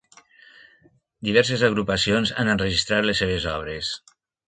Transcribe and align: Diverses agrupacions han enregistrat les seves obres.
Diverses 1.29 1.67
agrupacions 1.69 2.35
han 2.41 2.53
enregistrat 2.57 3.11
les 3.11 3.25
seves 3.25 3.51
obres. 3.57 3.97